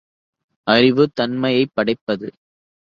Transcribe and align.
அறிவு 0.67 1.09
தன்மையைப் 1.09 1.71
படைப்பது. 1.73 2.27